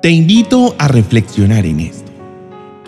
[0.00, 2.10] Te invito a reflexionar en esto.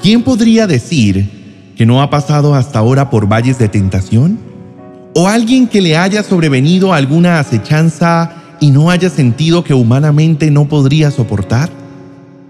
[0.01, 1.29] ¿Quién podría decir
[1.77, 4.39] que no ha pasado hasta ahora por valles de tentación?
[5.15, 10.69] ¿O alguien que le haya sobrevenido alguna acechanza y no haya sentido que humanamente no
[10.69, 11.69] podría soportar?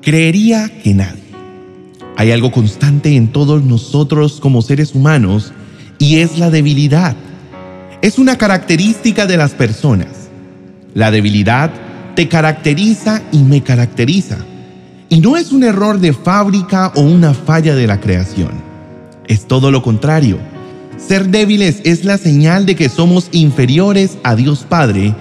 [0.02, 1.22] Creería que nadie.
[2.16, 5.52] Hay algo constante en todos nosotros como seres humanos
[5.98, 7.16] y es la debilidad.
[8.02, 10.28] Es una característica de las personas.
[10.92, 11.70] La debilidad
[12.14, 14.38] te caracteriza y me caracteriza.
[15.08, 18.52] Y no es un error de fábrica o una falla de la creación.
[19.26, 20.38] Es todo lo contrario.
[20.96, 25.14] Ser débiles es la señal de que somos inferiores a Dios Padre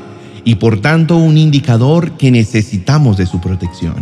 [0.44, 3.96] y por tanto un indicador que necesitamos de su protección.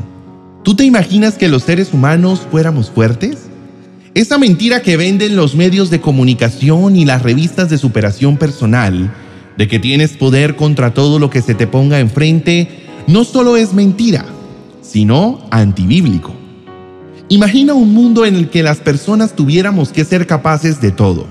[0.64, 3.48] ¿Tú te imaginas que los seres humanos fuéramos fuertes?
[4.14, 9.14] Esa mentira que venden los medios de comunicación y las revistas de superación personal,
[9.58, 13.74] de que tienes poder contra todo lo que se te ponga enfrente, no solo es
[13.74, 14.26] mentira,
[14.82, 16.34] sino antibíblico.
[17.30, 21.26] Imagina un mundo en el que las personas tuviéramos que ser capaces de todo.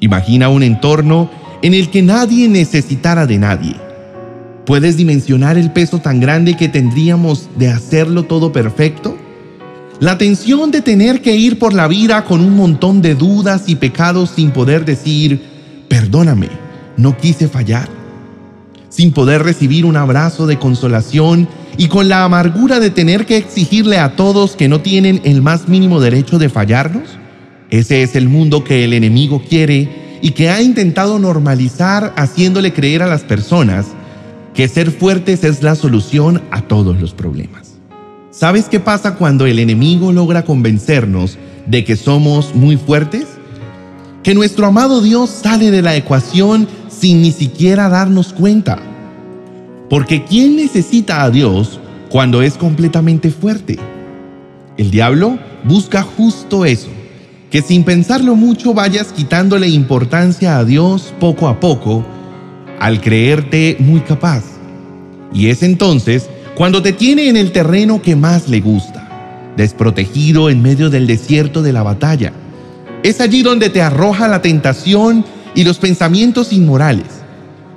[0.00, 1.30] Imagina un entorno
[1.62, 3.76] en el que nadie necesitara de nadie.
[4.64, 9.16] ¿Puedes dimensionar el peso tan grande que tendríamos de hacerlo todo perfecto?
[10.00, 13.76] La tensión de tener que ir por la vida con un montón de dudas y
[13.76, 15.42] pecados sin poder decir,
[15.88, 16.48] perdóname,
[16.96, 17.97] no quise fallar.
[18.88, 23.98] Sin poder recibir un abrazo de consolación y con la amargura de tener que exigirle
[23.98, 27.18] a todos que no tienen el más mínimo derecho de fallarnos?
[27.70, 33.02] Ese es el mundo que el enemigo quiere y que ha intentado normalizar haciéndole creer
[33.02, 33.86] a las personas
[34.54, 37.74] que ser fuertes es la solución a todos los problemas.
[38.30, 43.26] ¿Sabes qué pasa cuando el enemigo logra convencernos de que somos muy fuertes?
[44.22, 46.66] Que nuestro amado Dios sale de la ecuación
[46.98, 48.78] sin ni siquiera darnos cuenta.
[49.88, 53.78] Porque ¿quién necesita a Dios cuando es completamente fuerte?
[54.76, 56.88] El diablo busca justo eso,
[57.50, 62.04] que sin pensarlo mucho vayas quitándole importancia a Dios poco a poco
[62.78, 64.44] al creerte muy capaz.
[65.32, 70.62] Y es entonces cuando te tiene en el terreno que más le gusta, desprotegido en
[70.62, 72.32] medio del desierto de la batalla.
[73.02, 75.24] Es allí donde te arroja la tentación
[75.58, 77.08] y los pensamientos inmorales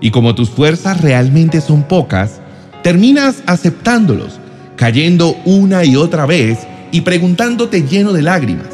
[0.01, 2.39] y como tus fuerzas realmente son pocas,
[2.83, 4.39] terminas aceptándolos,
[4.75, 6.59] cayendo una y otra vez
[6.91, 8.67] y preguntándote lleno de lágrimas,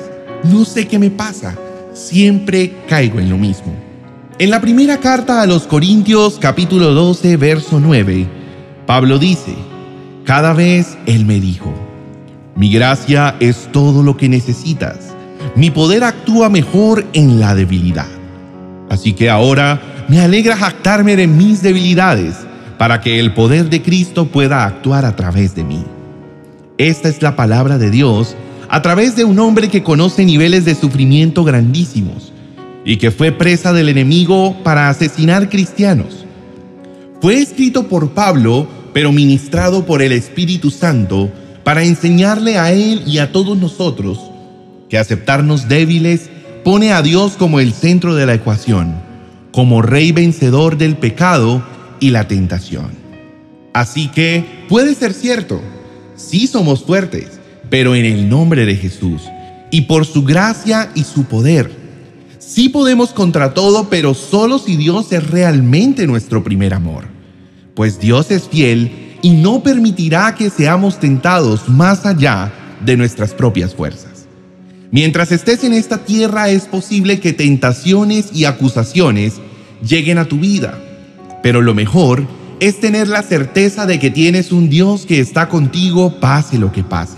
[0.44, 1.56] no sé qué me pasa,
[1.94, 3.74] siempre caigo en lo mismo.
[4.40, 8.28] En la primera carta a los Corintios capítulo 12 verso 9,
[8.86, 9.56] Pablo dice,
[10.26, 11.74] cada vez Él me dijo,
[12.58, 15.16] mi gracia es todo lo que necesitas,
[15.56, 18.17] mi poder actúa mejor en la debilidad.
[18.90, 22.36] Así que ahora me alegra jactarme de mis debilidades
[22.78, 25.84] para que el poder de Cristo pueda actuar a través de mí.
[26.78, 28.36] Esta es la palabra de Dios
[28.70, 32.32] a través de un hombre que conoce niveles de sufrimiento grandísimos
[32.86, 36.26] y que fue presa del enemigo para asesinar cristianos.
[37.22, 41.32] Fue escrito por Pablo, pero ministrado por el Espíritu Santo
[41.64, 44.20] para enseñarle a él y a todos nosotros
[44.90, 46.30] que aceptarnos débiles
[46.68, 48.94] pone a Dios como el centro de la ecuación
[49.54, 51.64] como rey vencedor del pecado
[52.02, 52.90] y la tentación.
[53.74, 55.62] Así que puede ser cierto,
[56.18, 57.40] sí somos fuertes,
[57.70, 59.22] pero en el nombre de Jesús
[59.72, 61.72] y por su gracia y su poder.
[62.38, 67.06] Sí podemos contra todo, pero solo si Dios es realmente nuestro primer amor.
[67.76, 72.52] Pues Dios es fiel y no permitirá que seamos tentados más allá
[72.86, 74.07] de nuestras propias fuerzas.
[74.92, 79.36] Mientras estés en esta tierra es posible que tentaciones y acusaciones
[79.88, 80.78] lleguen a tu vida.
[81.44, 82.26] Pero lo mejor
[82.60, 86.84] es tener la certeza de que tienes un Dios que está contigo pase lo que
[86.84, 87.18] pase.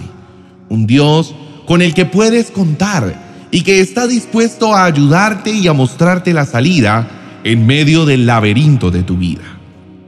[0.67, 1.35] Un Dios
[1.65, 6.45] con el que puedes contar y que está dispuesto a ayudarte y a mostrarte la
[6.45, 7.07] salida
[7.43, 9.43] en medio del laberinto de tu vida.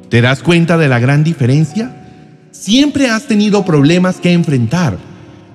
[0.10, 1.96] ¿Te das cuenta de la gran diferencia?
[2.52, 4.98] Siempre has tenido problemas que enfrentar,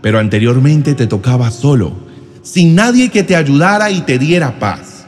[0.03, 1.93] pero anteriormente te tocaba solo,
[2.43, 5.07] sin nadie que te ayudara y te diera paz.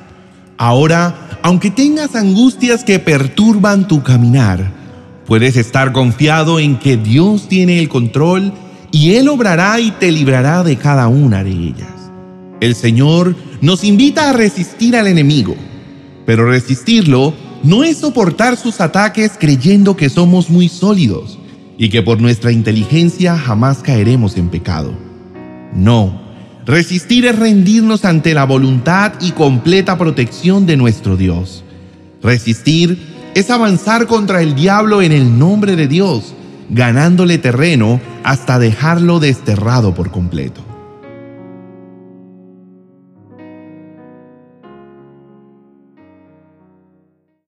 [0.56, 4.72] Ahora aunque tengas angustias que perturban tu caminar,
[5.26, 8.52] puedes estar confiado en que Dios tiene el control
[8.90, 11.88] y Él obrará y te librará de cada una de ellas.
[12.60, 15.54] El Señor nos invita a resistir al enemigo,
[16.26, 21.38] pero resistirlo no es soportar sus ataques creyendo que somos muy sólidos
[21.78, 24.92] y que por nuestra inteligencia jamás caeremos en pecado.
[25.72, 26.28] No,
[26.68, 31.64] Resistir es rendirnos ante la voluntad y completa protección de nuestro Dios.
[32.22, 32.98] Resistir
[33.34, 36.34] es avanzar contra el diablo en el nombre de Dios,
[36.68, 40.67] ganándole terreno hasta dejarlo desterrado por completo.